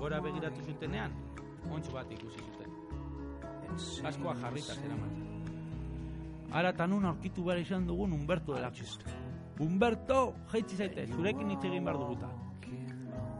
Gora 0.03 0.19
begiratu 0.27 0.67
zutenean, 0.67 1.15
ontsu 1.69 1.91
bat 1.93 2.11
ikusi 2.11 2.39
zuten. 2.47 2.71
Askoa 4.07 4.35
jarrita 4.41 4.73
zera 4.75 4.97
Ara 6.51 6.73
tanun 6.75 7.05
aurkitu 7.07 7.45
behar 7.45 7.61
izan 7.61 7.85
dugun 7.87 8.11
Humberto 8.11 8.55
delako. 8.57 8.87
Humberto, 9.61 10.33
jaitsi 10.51 10.75
zaite, 10.75 11.05
zurekin 11.15 11.51
hitz 11.53 11.63
egin 11.69 11.85
behar 11.85 11.99
duguta. 12.01 12.27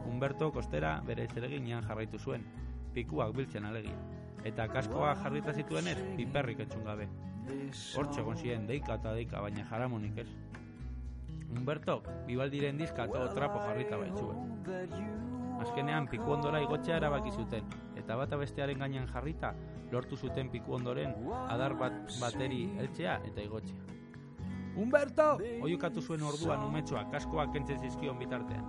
Humberto 0.08 0.50
kostera 0.54 0.94
bere 1.06 1.26
zereginean 1.34 1.84
jarraitu 1.84 2.18
zuen, 2.18 2.46
pikuak 2.94 3.34
biltzen 3.36 3.66
alegia. 3.68 3.98
Eta 4.48 4.68
kaskoa 4.68 5.12
jarrita 5.22 5.52
zituenez, 5.52 5.98
piperrik 6.16 6.64
etxun 6.64 6.84
gabe. 6.88 7.08
Hortxe 7.98 8.22
egon 8.22 8.38
ziren 8.38 8.66
deika 8.66 8.96
eta 9.00 9.12
deika, 9.18 9.42
baina 9.44 9.66
jaramonik 9.68 10.22
ez. 10.24 10.28
Humberto, 11.52 12.00
bibaldiren 12.26 12.78
diska 12.80 13.10
eta 13.10 13.26
trapo 13.36 13.60
jarrita 13.66 13.98
baitzuen. 14.00 14.38
Azkenean 15.62 16.08
piku 16.10 16.32
ondora 16.32 16.62
igotzea 16.64 16.96
erabaki 17.02 17.34
zuten, 17.36 17.66
eta 18.02 18.16
bata 18.18 18.36
bestearen 18.36 18.78
gainean 18.82 19.08
jarrita 19.08 19.54
lortu 19.92 20.16
zuten 20.16 20.50
piku 20.50 20.74
ondoren 20.74 21.14
adar 21.48 21.74
bat 21.78 21.96
bateri 22.20 22.64
heltzea 22.78 23.18
eta 23.28 23.42
igotzea. 23.42 23.88
Humberto! 24.76 25.26
Oiukatu 25.62 26.00
zuen 26.00 26.22
orduan 26.24 26.64
umetxoa 26.64 27.04
kaskoak 27.12 27.52
kentzen 27.52 27.80
zizkion 27.80 28.18
bitartean. 28.18 28.64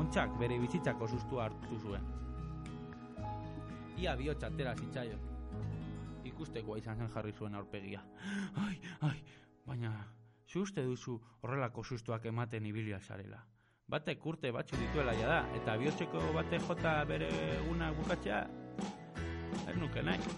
Ontxak 0.00 0.34
bere 0.40 0.58
bizitzako 0.58 1.06
sustua 1.08 1.44
hartu 1.44 1.78
zuen. 1.78 2.08
Ia 4.00 4.16
bihotz 4.16 4.42
atera 4.48 4.74
zitzaion. 4.74 5.22
Ikustekoa 6.24 6.78
izan 6.80 6.98
zen 6.98 7.12
jarri 7.14 7.32
zuen 7.32 7.54
aurpegia. 7.54 8.02
Ai, 8.64 8.74
ai, 9.06 9.16
baina, 9.66 9.92
zu 10.48 10.64
uste 10.66 10.82
duzu 10.82 11.20
horrelako 11.42 11.84
sustuak 11.84 12.26
ematen 12.26 12.66
ibilia 12.66 13.00
zarela. 13.00 13.44
Batek 13.90 14.26
urte 14.30 14.52
batzu 14.54 14.76
dituela 14.78 15.12
ja 15.18 15.26
da, 15.26 15.38
eta 15.58 15.72
bihotzeko 15.80 16.20
bate 16.34 16.60
jota 16.62 16.92
bere 17.08 17.26
eguna 17.56 17.88
bukatzea, 17.96 18.36
ez 19.66 19.74
nuke 19.80 20.04
nahi. 20.06 20.34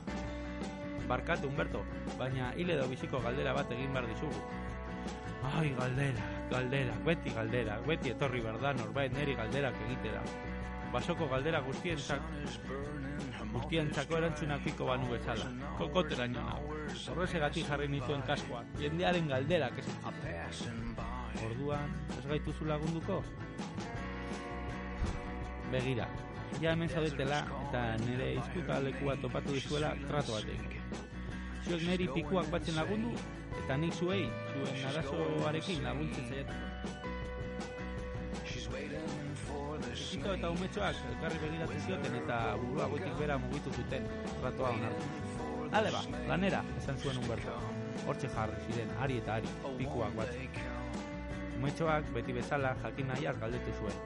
Barkatu, 1.10 1.50
Humberto, 1.50 1.82
baina 2.16 2.52
hil 2.56 2.70
edo 2.72 2.86
biziko 2.88 3.20
galdera 3.20 3.52
bat 3.52 3.74
egin 3.76 3.92
behar 3.92 4.06
dizugu. 4.08 4.40
Ai, 5.50 5.68
galdera, 5.76 6.28
galdera, 6.52 6.94
beti 7.04 7.34
galdera, 7.36 7.76
beti 7.88 8.14
etorri 8.14 8.40
behar 8.40 8.60
da 8.62 8.72
norbait 8.78 9.12
neri 9.12 9.34
galderak 9.36 9.76
egitera. 9.88 10.22
Basoko 10.94 11.28
galdera 11.28 11.60
guztientzak, 11.66 12.24
guztientzako 13.52 14.16
erantzunak 14.22 14.64
piko 14.64 14.88
banu 14.88 15.10
bezala. 15.12 15.50
Kokotera 15.80 16.30
nioa. 16.36 16.56
Horrezegatik 17.12 17.68
jarri 17.68 17.90
nituen 17.98 18.24
kaskoa, 18.30 18.64
jendearen 18.80 19.28
galderak 19.34 19.84
ez 19.84 19.86
by. 19.92 20.81
Orduan, 21.52 21.90
ez 22.16 22.24
gaituzu 22.30 22.64
lagunduko? 22.64 23.18
Begira, 25.72 26.06
ja 26.62 26.72
hemen 26.72 26.88
zaudetela 26.88 27.42
eta 27.58 27.82
nire 28.06 28.28
izkuka 28.40 28.78
lekua 28.86 29.16
topatu 29.20 29.56
dizuela 29.56 29.92
trato 30.06 30.38
batek. 30.38 30.78
Zuek 31.66 31.84
niri 31.88 32.08
pikuak 32.14 32.48
batzen 32.52 32.76
lagundu 32.80 33.12
eta 33.62 33.76
nik 33.84 33.94
zuei, 34.00 34.24
zuen 34.52 34.86
arazoarekin 34.90 35.84
laguntzen 35.84 36.30
the 36.32 36.44
Txikito 39.92 40.32
eta 40.36 40.50
umetxoak 40.54 40.98
elkarri 41.10 41.38
begiratu 41.42 41.78
zioten 41.86 42.18
eta 42.22 42.36
burua 42.62 42.88
goitik 42.92 43.14
bera 43.20 43.38
mugitu 43.44 43.72
zuten 43.76 44.08
tratoa 44.40 44.74
onartu. 44.76 45.08
Ale 45.72 45.92
ba, 45.94 46.02
lanera, 46.28 46.60
esan 46.82 47.00
zuen 47.00 47.20
Humberto. 47.22 47.56
Hortxe 48.06 48.28
jarri 48.36 48.60
ziren, 48.66 48.94
ari 49.04 49.18
eta 49.22 49.40
ari, 49.40 49.56
pikuak 49.80 50.16
batzen. 50.16 50.71
Umetxoak 51.62 52.08
beti 52.10 52.32
bezala 52.34 52.72
jakin 52.82 53.06
nahiaz 53.06 53.36
galdetu 53.38 53.72
zuen. 53.78 53.98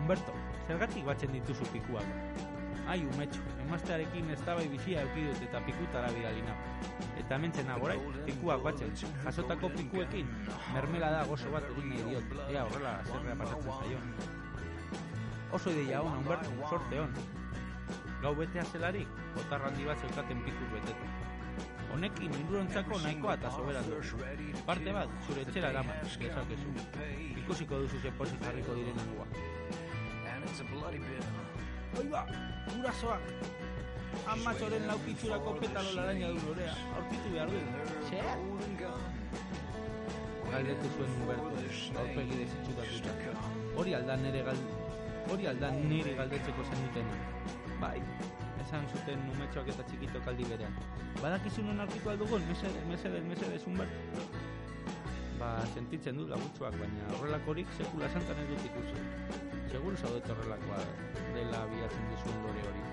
Humberto, 0.00 0.32
zergatik 0.66 1.04
batzen 1.06 1.30
dituzu 1.30 1.66
pikuak? 1.70 2.08
Ai, 2.90 2.96
umetxo, 3.06 3.42
emaztearekin 3.62 4.32
eztabai 4.34 4.64
bizia 4.72 5.04
eukidut 5.06 5.44
eta 5.46 5.60
pikutara 5.62 6.08
bidali 6.16 6.42
nau. 6.42 6.56
Eta 7.22 7.38
mentzen 7.38 7.70
agorai, 7.70 8.00
pikuak 8.26 8.66
batzen, 8.66 8.90
jasotako 9.22 9.70
pikuekin, 9.76 10.34
mermela 10.74 11.12
da 11.14 11.22
gozo 11.30 11.54
bat 11.54 11.70
egin 11.76 11.86
nahi 11.92 12.08
diot, 12.08 12.34
ea 12.48 12.66
horrela 12.66 12.96
zerrea 13.04 13.38
pasatzen 13.44 13.78
zaion. 13.78 14.10
Oso 15.54 15.70
ideia 15.70 16.02
ona, 16.02 16.18
Humberto, 16.18 16.50
sorte 16.72 16.98
hon. 17.04 17.14
Gau 18.26 18.34
betea 18.42 18.66
zelarik, 18.72 19.22
botarra 19.38 19.70
handi 19.70 19.86
bat 19.86 20.02
zeukaten 20.02 20.42
pikur 20.48 20.74
beteta. 20.74 21.33
Honekin 21.94 22.32
ingurontzako 22.40 22.98
nahikoa 23.04 23.36
eta 23.38 23.50
soberan 23.54 23.90
du. 23.90 24.00
Parte 24.66 24.94
bat, 24.96 25.18
zure 25.26 25.46
etxera 25.46 25.70
eraman, 25.74 26.00
dezakezu. 26.22 26.74
Ikusiko 27.44 27.84
duzu 27.84 28.02
ze 28.02 28.10
pozik 28.18 28.42
jarriko 28.48 28.74
diren 28.74 28.96
nengua. 29.02 29.26
and 30.44 30.50
it's 30.50 30.60
a 30.60 30.64
bloody 30.64 30.98
bill. 30.98 31.26
Oiba, 32.00 32.20
gurasoak! 32.74 33.22
Amatxoren 34.32 34.86
laukitzurako 34.88 35.54
petalo 35.60 35.90
laraina 35.98 36.28
du 36.34 36.40
lorea, 36.48 36.74
aurkitu 36.98 37.32
behar 37.34 37.50
du. 37.54 37.60
Zer? 38.10 38.24
Galdetu 40.52 40.90
zuen 40.96 41.14
Humberto, 41.18 41.52
aurpegi 42.02 42.40
desitxutatuta. 42.42 43.12
Hori 43.76 43.94
aldan 45.50 45.80
nire 45.90 46.14
galdetzeko 46.20 46.66
zen 46.70 46.86
dutena. 46.86 47.20
Bai, 47.80 47.98
esan 48.64 48.86
zuten 48.92 49.20
umetxoak 49.34 49.68
eta 49.72 49.84
txikito 49.88 50.20
kaldi 50.26 50.46
berean. 50.48 50.76
Badakizu 51.20 51.64
non 51.66 51.82
aurkitu 51.84 52.10
aldugun, 52.12 52.44
mesedez, 52.48 52.84
mesedez, 52.90 53.24
mesedez, 53.28 53.62
Humberto. 53.68 54.28
Ba, 55.40 55.50
sentitzen 55.74 56.20
dut 56.20 56.30
lagutxoak, 56.32 56.78
baina 56.80 57.10
horrelakorik 57.18 57.74
sekula 57.78 58.08
santan 58.12 58.40
ez 58.44 58.46
dut 58.52 58.64
ikusi. 58.70 59.04
Seguru 59.72 59.98
zaudet 59.98 60.30
horrelakoa 60.30 60.80
dela 61.34 61.64
bilatzen 61.72 62.08
duzuen 62.12 62.40
lore 62.46 62.64
hori. 62.70 62.86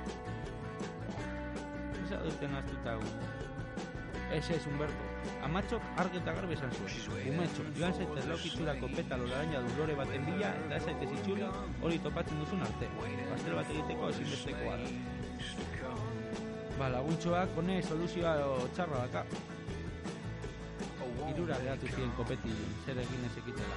Ez 2.02 2.10
zaudeten 2.10 2.60
aztuta. 2.60 2.98
Ez 4.32 4.46
ez, 4.58 4.62
Humberto. 4.68 5.08
Amatxok 5.46 5.88
argi 6.02 6.18
eta 6.22 6.34
garbi 6.38 6.56
esan 6.58 6.72
zuen. 6.78 7.32
Umetxo, 7.34 7.66
joan 7.78 7.98
zaitez 7.98 8.28
laukitzurako 8.30 8.92
petalo 8.96 9.28
laraina 9.32 9.64
du 9.66 9.74
lore 9.80 9.98
baten 10.00 10.28
bila, 10.28 10.54
eta 10.66 10.80
ez 10.80 10.86
zaitez 10.86 11.12
itxuli 11.20 11.50
hori 11.82 12.00
topatzen 12.06 12.40
duzun 12.44 12.64
arte. 12.68 12.90
Pastel 13.34 13.60
bat 13.60 13.76
egiteko 13.76 14.14
ezinbestekoa 14.16 14.80
da. 14.84 14.96
Ba, 16.80 16.90
laguntxoak 16.90 17.58
hone 17.58 17.82
soluzioa 17.86 18.36
txarra 18.76 19.06
daka. 19.06 19.26
Irura 21.32 21.56
geratu 21.62 21.88
ziren 21.88 22.12
kopeti 22.18 22.52
zer 22.84 22.98
egin 23.04 23.26
ez 23.28 23.36
ekitela. 23.40 23.76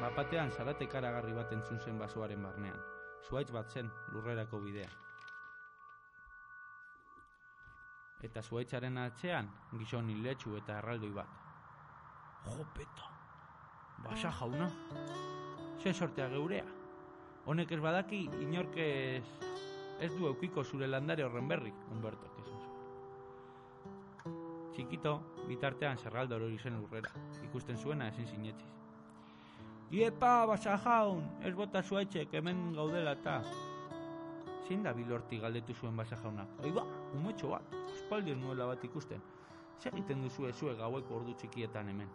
Bapatean 0.00 0.50
zarate 0.50 0.88
karagarri 0.90 1.32
bat 1.36 1.52
entzun 1.54 1.78
zen 1.80 1.98
basoaren 2.00 2.42
barnean. 2.42 2.80
Zuaitz 3.28 3.50
bat 3.54 3.70
zen 3.70 3.90
lurrerako 4.12 4.60
bidea. 4.64 4.90
Eta 8.24 8.42
zuaitzaren 8.42 8.98
atzean 9.04 9.50
gizon 9.78 10.10
iletsu 10.10 10.56
eta 10.58 10.78
erraldoi 10.80 11.12
bat. 11.14 11.40
Jopeta, 12.44 13.10
basa 14.04 14.32
jauna, 14.40 14.70
ze 15.80 15.92
sortea 15.92 16.28
geurea. 16.32 16.66
Honek 17.44 17.72
ez 17.72 17.80
badaki 17.80 18.24
inork 18.40 18.76
ez, 18.80 19.24
ez 20.00 20.12
du 20.16 20.26
eukiko 20.26 20.64
zure 20.64 20.86
landare 20.86 21.24
horren 21.24 21.48
berri, 21.48 21.72
Humberto, 21.90 22.26
esan 22.42 22.60
zuen. 22.62 22.62
Txikito, 24.74 25.12
bitartean 25.48 25.98
zerraldo 25.98 26.36
hori 26.36 26.58
zen 26.58 26.80
lurrera, 26.80 27.10
ikusten 27.44 27.76
zuena 27.76 28.08
ezin 28.08 28.26
sinetziz. 28.26 28.72
Iepa, 29.94 30.46
basa 30.50 30.78
jaun, 30.82 31.22
ez 31.44 31.54
bota 31.54 31.82
zuaitzek 31.82 32.34
hemen 32.34 32.72
gaudela 32.74 33.12
eta... 33.20 33.42
Zein 34.64 34.82
da 34.82 34.94
bilorti 34.96 35.36
galdetu 35.38 35.74
zuen 35.76 35.96
basa 35.96 36.16
jaunak? 36.22 36.48
Oiba, 36.64 36.82
umetxo 37.14 37.50
bat, 37.52 37.74
espaldien 37.92 38.40
nuela 38.40 38.66
bat 38.70 38.84
ikusten. 38.84 39.20
Zer 39.78 39.92
egiten 39.92 40.22
duzu 40.24 40.48
ezue 40.48 40.72
gaueko 40.78 41.18
ordu 41.18 41.34
txikietan 41.36 41.90
hemen? 41.92 42.08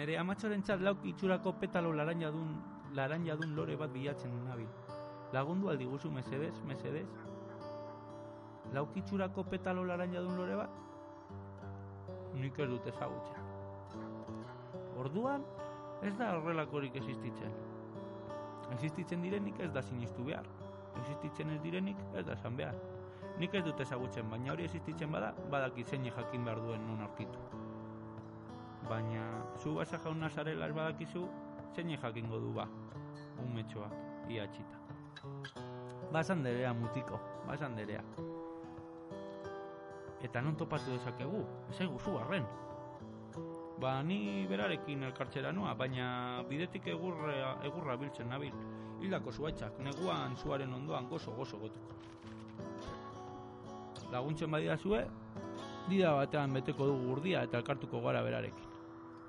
Nere 0.00 0.14
amatxoren 0.16 0.62
txat 0.64 0.80
lauk 0.80 1.02
itxurako 1.04 1.50
petalo 1.60 1.90
laranjadun, 1.92 2.52
laranjadun 2.96 3.50
lore 3.56 3.74
bat 3.76 3.90
bilatzen 3.92 4.32
nabil. 4.46 4.70
Lagundu 5.34 5.68
aldi 5.68 5.88
guzu 5.90 6.08
mesedez, 6.14 6.54
mesedez? 6.70 7.10
Lauk 8.72 8.96
itxurako 8.96 9.44
petalo 9.50 9.84
laranjadun 9.90 10.40
lore 10.40 10.56
bat? 10.62 10.78
Nik 12.32 12.62
ez 12.64 12.70
dut 12.70 12.88
ezagutzen. 12.94 13.52
Orduan, 15.04 15.44
ez 16.00 16.14
da 16.16 16.32
horrelakorik 16.38 16.96
existitzen. 17.02 17.52
Existitzen 18.78 19.20
direnik 19.28 19.60
ez 19.60 19.68
da 19.76 19.84
sinistu 19.84 20.24
behar. 20.32 20.48
Existitzen 21.02 21.52
ez 21.52 21.60
direnik 21.66 22.00
ez 22.14 22.24
da 22.24 22.40
esan 22.40 22.56
behar. 22.56 22.80
Nik 23.36 23.52
ez 23.52 23.66
dut 23.68 23.84
ezagutzen, 23.84 24.32
baina 24.32 24.56
hori 24.56 24.64
existitzen 24.64 25.12
bada, 25.12 25.34
badaki 25.52 25.84
zein 25.84 26.08
jakin 26.08 26.48
behar 26.48 26.64
duen 26.64 26.88
non 26.88 27.04
aurkitu. 27.04 27.49
Baina, 28.90 29.22
zu 29.62 29.76
basa 29.76 29.98
jauna 30.02 30.28
zarela 30.28 30.66
ez 30.66 30.74
badakizu, 30.74 31.20
zein 31.76 31.92
jakingo 31.94 32.40
du 32.42 32.48
ba, 32.52 32.64
umetxoa, 33.38 33.86
ia 34.28 34.48
txita. 34.50 34.78
Basan 36.10 36.42
derea 36.42 36.72
mutiko, 36.74 37.20
basan 37.46 37.76
derea. 37.78 38.02
Eta 40.26 40.42
non 40.42 40.56
topatu 40.58 40.90
dezakegu, 40.90 41.44
ez 41.70 41.78
eguzu 41.84 42.16
arren. 42.18 42.48
Ba, 43.80 43.92
ni 44.02 44.44
berarekin 44.50 45.06
elkartzera 45.06 45.52
noa, 45.54 45.76
baina 45.78 46.42
bidetik 46.48 46.88
egurra, 46.90 47.54
egurra 47.68 47.94
biltzen 47.96 48.28
nabil. 48.28 48.56
Hildako 49.00 49.32
zuaitzak, 49.32 49.78
neguan 49.86 50.34
zuaren 50.36 50.74
ondoan 50.74 51.06
gozo-gozo 51.08 51.62
gotuko. 51.62 51.94
Laguntzen 54.10 54.50
badira 54.50 54.76
zue, 54.76 55.04
dida 55.86 56.10
batean 56.18 56.58
beteko 56.58 56.90
dugu 56.90 57.14
gurdia 57.14 57.46
eta 57.46 57.62
elkartuko 57.62 58.02
gara 58.02 58.26
berarekin. 58.26 58.69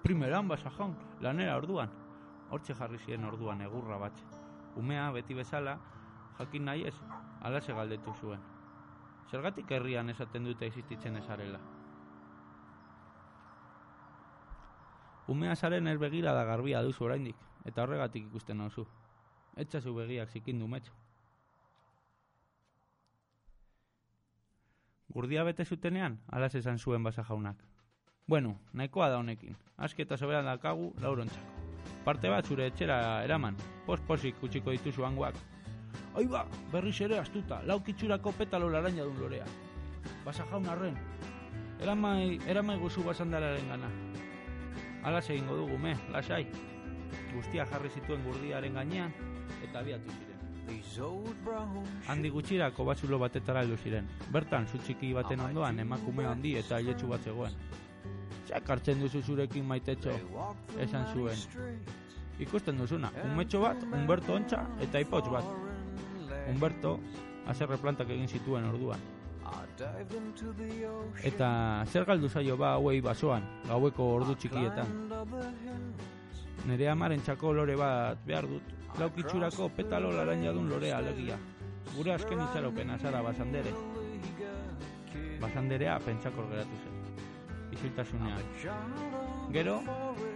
Primeran 0.01 0.47
basa 0.47 0.71
jaun, 0.77 0.95
lanera 1.21 1.57
orduan. 1.57 1.91
Hortxe 2.49 2.73
jarri 2.73 2.97
ziren 3.05 3.25
orduan 3.29 3.61
egurra 3.61 3.99
bat. 4.01 4.23
Umea 4.81 5.11
beti 5.13 5.35
bezala, 5.37 5.75
jakin 6.39 6.65
nahi 6.65 6.87
ez, 6.89 6.95
alase 7.41 7.75
galdetu 7.77 8.13
zuen. 8.19 8.41
Zergatik 9.29 9.69
herrian 9.71 10.09
esaten 10.09 10.49
dute 10.49 10.65
existitzen 10.65 11.21
ezarela. 11.21 11.61
Umea 15.31 15.55
zaren 15.55 15.87
ez 15.87 15.97
begira 15.99 16.33
da 16.33 16.43
garbia 16.49 16.81
duzu 16.83 17.05
oraindik, 17.05 17.37
eta 17.63 17.85
horregatik 17.85 18.25
ikusten 18.25 18.57
nauzu. 18.57 18.87
Etxazu 19.55 19.93
begiak 19.95 20.33
zikindu 20.33 20.67
metxo. 20.67 20.97
Gurdia 25.13 25.43
bete 25.43 25.65
zutenean, 25.65 26.19
alas 26.27 26.55
esan 26.55 26.79
zuen 26.79 27.03
basa 27.03 27.23
jaunak. 27.27 27.70
Bueno, 28.27 28.57
nahikoa 28.73 29.09
da 29.09 29.17
honekin. 29.17 29.55
Aski 29.77 30.03
eta 30.03 30.17
soberan 30.17 30.45
dakagu 30.45 30.93
laurontzako. 31.01 31.61
Parte 32.05 32.29
bat 32.29 32.45
zure 32.45 32.67
etxera 32.69 33.23
eraman, 33.23 33.57
pos-posik 33.85 34.41
utziko 34.43 34.71
dituzu 34.71 35.05
hangoak. 35.05 35.35
Ai 36.17 36.25
ba, 36.27 36.45
berriz 36.71 36.95
ere 37.01 37.19
astuta, 37.19 37.61
laukitxurako 37.65 38.31
petalo 38.37 38.69
laraina 38.69 39.03
dun 39.03 39.19
lorea. 39.19 39.45
Basa 40.25 40.45
jaun 40.49 40.65
arren, 40.69 40.97
eramai, 41.81 42.39
eramai 42.47 42.77
guzu 42.79 43.03
basandararen 43.03 43.69
gana. 43.69 43.91
Alas 45.03 45.29
egingo 45.29 45.57
dugu, 45.57 45.77
me, 45.77 45.95
lasai. 46.13 46.45
Guztia 47.33 47.65
jarri 47.65 47.89
zituen 47.89 48.23
gurdiaren 48.25 48.73
gainean, 48.73 49.13
eta 49.63 49.79
abiatu 49.79 50.09
ziren. 50.17 50.31
Handi 52.07 52.29
gutxirako 52.29 52.85
batzulo 52.85 53.19
batetara 53.19 53.63
heldu 53.65 53.77
ziren. 53.77 54.09
Bertan, 54.31 54.67
zu 54.67 54.77
txiki 54.77 55.13
baten 55.13 55.39
ondoan 55.39 55.79
emakume 55.79 56.25
handi 56.25 56.55
eta 56.59 56.77
ailetsu 56.77 57.07
bat 57.07 57.23
zegoen. 57.23 57.55
Txak 58.51 58.69
hartzen 58.73 58.99
duzu 58.99 59.21
zurekin 59.23 59.63
maitetxo, 59.63 60.11
esan 60.83 61.05
zuen. 61.13 61.37
Ikusten 62.43 62.81
duzuna, 62.81 63.07
umetxo 63.29 63.61
bat, 63.63 63.85
Humberto 63.87 64.35
ontsa 64.35 64.59
eta 64.83 64.99
ipotx 64.99 65.31
bat. 65.31 65.47
Humberto, 66.51 66.97
azerre 67.47 67.77
plantak 67.79 68.11
egin 68.11 68.27
zituen 68.27 68.67
orduan. 68.67 68.99
Eta 71.31 71.49
zer 71.87 72.09
galdu 72.11 72.27
zaio 72.27 72.59
ba 72.59 72.73
hauei 72.75 72.99
basoan, 73.07 73.47
gaueko 73.71 74.11
ordu 74.17 74.35
txikietan. 74.35 74.93
Nere 76.67 76.91
amaren 76.91 77.23
txako 77.23 77.55
lore 77.61 77.79
bat 77.79 78.19
behar 78.27 78.51
dut, 78.51 78.77
laukitxurako 78.99 79.71
petalo 79.79 80.11
laranjadun 80.19 80.67
lorea 80.75 80.99
alegia. 80.99 81.39
Gure 81.95 82.19
azken 82.19 82.43
itxaropena 82.49 82.99
zara 82.99 83.23
basandere. 83.23 83.71
Basanderea 85.39 86.01
pentsakor 86.03 86.51
geratu 86.51 86.83
zen. 86.83 86.90
Isiltasunean. 87.81 88.41
Gero, 89.49 89.79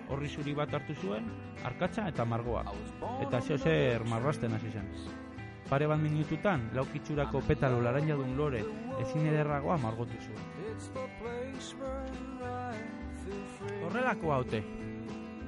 horri 0.10 0.30
zuri 0.34 0.56
bat 0.58 0.72
hartu 0.74 0.96
zuen, 0.98 1.28
arkatza 1.64 2.08
eta 2.10 2.26
margoa. 2.26 2.64
Eta 3.22 3.42
zeo 3.42 3.58
zer 3.62 4.06
marrasten 4.10 4.58
hasi 4.58 4.72
zen. 4.74 4.90
Pare 5.70 5.86
bat 5.90 6.02
minututan, 6.02 6.72
laukitxurako 6.74 7.44
petalo 7.46 7.84
laranjadun 7.86 8.34
lore 8.38 8.64
ezin 9.04 9.30
ederragoa 9.30 9.78
margotu 9.78 10.18
zuen. 10.26 10.42
Horrelako 13.86 14.34
haute, 14.34 14.66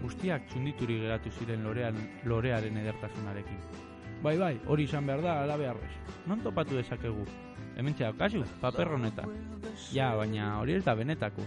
guztiak 0.06 0.48
txundituri 0.52 1.02
geratu 1.02 1.34
ziren 1.34 1.66
lorean, 1.66 1.98
lorearen 2.30 2.78
edertasunarekin. 2.86 3.62
Bai, 4.22 4.38
bai, 4.38 4.56
hori 4.66 4.86
izan 4.86 5.06
behar 5.06 5.22
da, 5.26 5.40
ala 5.44 5.58
beharrez. 5.58 5.94
Non 6.30 6.42
topatu 6.46 6.78
dezakegu? 6.78 7.26
Hemen 7.78 7.94
kasu, 8.18 8.44
paper 8.62 8.98
honetan. 8.98 9.34
Ja, 9.94 10.16
baina 10.16 10.60
hori 10.60 10.78
ez 10.78 10.84
da 10.86 10.96
benetako. 10.96 11.46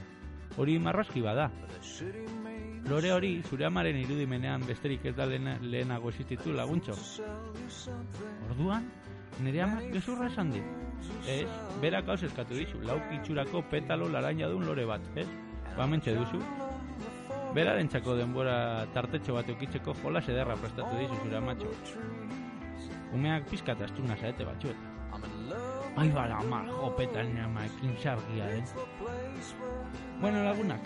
Hori 0.56 0.78
marraski 0.78 1.22
bada. 1.22 1.50
Lore 2.88 3.12
hori, 3.12 3.42
zure 3.48 3.66
amaren 3.68 3.96
irudimenean 4.00 4.64
besterik 4.66 5.04
ez 5.06 5.14
da 5.16 5.26
lehena, 5.26 5.58
lehenago 5.62 6.10
existitu 6.10 6.52
laguntxo. 6.56 6.96
Orduan, 8.48 8.88
nire 9.44 9.62
amak 9.62 9.92
gezurra 9.92 10.30
esan 10.32 10.50
dit. 10.56 10.64
Ez, 11.28 11.46
berak 11.82 12.08
hauz 12.08 12.22
eskatu 12.26 12.58
dizu, 12.58 12.80
laukitxurako 12.88 13.62
petalo 13.70 14.08
laranjadun 14.08 14.66
lore 14.66 14.88
bat, 14.90 15.06
ez? 15.16 15.28
Bamentxe 15.76 16.16
duzu, 16.16 16.42
Beraren 17.50 17.88
txako 17.90 18.14
denbora 18.14 18.86
tartetxo 18.94 19.34
bat 19.34 19.48
eukitzeko 19.50 19.94
jolas 20.04 20.22
ederra 20.30 20.54
prestatu 20.60 20.98
dizu 21.00 21.16
zure 21.24 21.38
amatxo. 21.38 21.72
Umeak 23.16 23.48
pizkat 23.50 23.82
astuna 23.86 24.14
zaete 24.20 24.46
batxuet. 24.46 24.84
Ai 25.98 26.06
bala, 26.14 26.36
ama, 26.38 26.60
jopetan 26.70 27.32
ama, 27.42 27.64
ekin 27.66 27.96
sargia, 27.98 28.46
eh? 28.54 28.62
Bueno, 30.20 30.42
lagunak, 30.44 30.82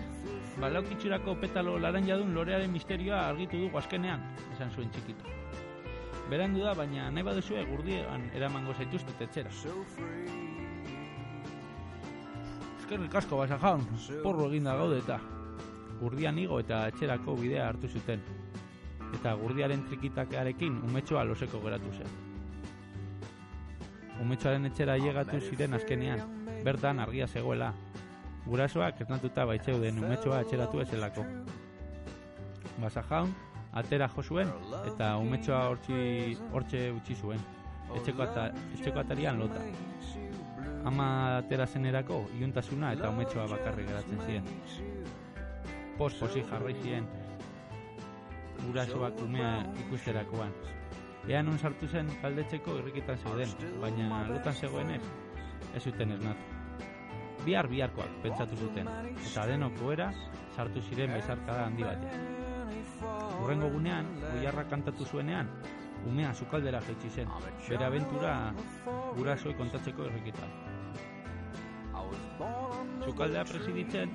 balaukitxurako 0.63 1.33
petalo 1.43 1.73
laranjadun 1.83 2.29
lorearen 2.37 2.71
misterioa 2.71 3.25
argitu 3.33 3.59
dugu 3.65 3.81
azkenean, 3.81 4.21
esan 4.55 4.71
zuen 4.71 4.93
txikito. 4.95 5.33
Berandu 6.31 6.63
da, 6.63 6.75
baina 6.79 7.09
nahi 7.11 7.25
baduzue 7.27 7.65
gurdiean 7.67 8.29
eramango 8.39 8.77
zaituztet 8.79 9.25
etxera. 9.27 9.51
Eskerrik 12.79 13.17
asko 13.21 13.41
basa 13.43 13.59
jaun, 13.59 13.83
porro 14.23 14.47
eginda 14.53 14.77
gaude 14.79 15.01
eta 15.03 15.19
gurdian 15.99 16.39
igo 16.39 16.61
eta 16.63 16.85
etxerako 16.93 17.35
bidea 17.41 17.67
hartu 17.73 17.91
zuten. 17.91 18.23
Eta 19.19 19.35
gurdiaren 19.43 19.83
trikitakearekin 19.89 20.79
umetxoa 20.91 21.25
loseko 21.27 21.59
geratu 21.67 21.91
zen. 21.99 22.15
Umetxoaren 24.23 24.71
etxera 24.71 24.95
llegatu 25.03 25.43
ziren 25.51 25.75
azkenean, 25.75 26.23
bertan 26.63 27.03
argia 27.03 27.27
zegoela. 27.27 27.73
Gurasoak 28.45 29.01
esnatuta 29.01 29.47
baitzeuden 29.49 29.99
umetxoa 30.05 30.43
etxeratu 30.45 30.83
ezelako. 30.85 31.25
Basa 32.83 33.03
jaun, 33.09 33.33
atera 33.73 34.09
jo 34.17 34.23
zuen 34.23 34.53
eta 34.93 35.15
umetxoa 35.23 35.63
hortzi, 35.71 36.37
hortxe 36.53 36.85
utzi 36.99 37.17
zuen. 37.17 37.41
Etxeko, 37.95 38.23
ata, 38.25 38.49
etxeko 38.77 39.01
atarian 39.05 39.39
lota. 39.39 39.63
Ama 40.85 41.07
atera 41.39 41.67
zenerako 41.67 42.25
iuntasuna 42.41 42.93
eta 42.97 43.13
umetxoa 43.15 43.47
bakarrik 43.57 43.89
geratzen 43.89 44.25
ziren 44.27 44.95
pos-posi 45.99 46.43
jarri 46.51 46.75
ziren 46.83 47.07
gurasoak 48.65 49.21
umea 49.27 49.53
ikusterakoan. 49.87 50.53
Ea 51.29 51.43
non 51.43 51.59
sartu 51.59 51.89
zen 51.89 52.11
galdetzeko 52.23 52.79
irrikitan 52.81 53.21
zeuden, 53.23 53.55
baina 53.85 54.25
lotan 54.29 54.59
zegoenez, 54.61 55.03
ez 55.75 55.83
zuten 55.83 56.19
esnatu. 56.19 56.54
Bihar 57.45 57.69
biharkoak 57.69 58.21
pentsatu 58.25 58.57
zuten, 58.57 58.89
eta 59.21 59.45
denoko 59.51 59.93
era 59.93 60.09
sartu 60.57 60.81
ziren 60.89 61.13
bezarkada 61.13 61.67
handi 61.67 61.85
batean. 61.85 62.23
Urrengo 63.43 63.69
gunean, 63.75 64.09
oiarra 64.33 64.65
kantatu 64.71 65.05
zuenean, 65.05 65.51
umea 66.09 66.33
sukaldera 66.35 66.81
jaitsi 66.87 67.11
zen, 67.11 67.33
bere 67.69 67.85
abentura 67.85 68.35
gurasoi 69.19 69.55
kontatzeko 69.61 70.09
irrikitan. 70.09 70.61
Sukaldea 73.05 73.45
presiditzen, 73.45 74.13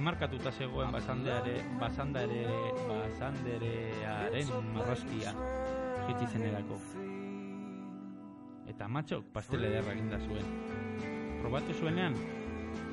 enmarkatuta 0.00 0.52
zegoen 0.52 0.92
basandeare, 0.96 1.58
basandare, 1.80 2.44
basanderearen 2.88 4.52
marraskia. 4.74 5.34
etzi 6.10 6.26
zenerako. 6.32 6.80
Eta 8.72 8.88
matxok 8.88 9.32
pastel 9.34 9.68
ederra 9.68 9.92
eginda 9.94 10.18
zuen. 10.26 11.19
Probatu 11.40 11.74
zuenean, 11.74 12.16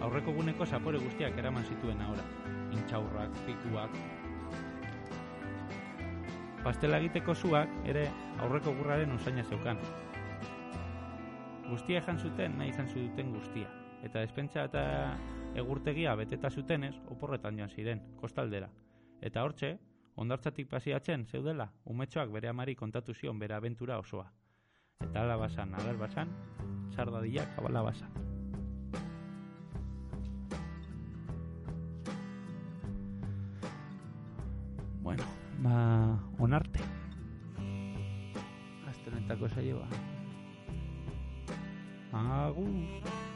aurreko 0.01 0.33
guneko 0.35 0.65
zapore 0.65 0.99
guztiak 1.03 1.37
eraman 1.37 1.65
zituen 1.65 2.01
ahora. 2.01 2.23
Intxaurrak, 2.75 3.33
pikuak. 3.47 3.97
Pastela 6.63 6.99
egiteko 6.99 7.35
zuak 7.35 7.71
ere 7.87 8.07
aurreko 8.43 8.73
gurraren 8.79 9.13
usaina 9.15 9.43
zeukan. 9.43 9.79
Guztia 11.67 12.01
jan 12.03 12.19
zuten 12.19 12.57
nahi 12.59 12.71
izan 12.73 12.87
zuten 12.87 13.33
guztia. 13.35 13.71
Eta 14.03 14.23
despentsa 14.23 14.67
eta 14.69 14.83
egurtegia 15.57 16.15
beteta 16.15 16.51
zutenez, 16.51 16.95
oporretan 17.11 17.57
joan 17.59 17.71
ziren, 17.73 18.03
kostaldera. 18.21 18.69
Eta 19.21 19.43
hortxe, 19.43 19.73
ondartzatik 20.15 20.69
pasiatzen 20.69 21.25
zeudela, 21.25 21.71
umetxoak 21.85 22.31
bere 22.33 22.51
amari 22.51 22.75
kontatu 22.75 23.13
zion 23.13 23.39
bere 23.39 23.57
abentura 23.57 23.99
osoa. 23.99 24.29
Eta 25.01 25.23
ala 25.23 25.37
basan, 25.37 25.75
ala 25.77 25.93
basan, 25.97 26.33
sardadiak 26.95 27.57
abala 27.57 27.85
basan. 27.91 28.26
Bueno, 35.67 36.19
ba, 36.37 36.43
onarte. 36.43 36.79
Azte 38.87 39.09
honetako 39.09 39.49
saioa. 39.49 39.87
Agur. 42.13 43.26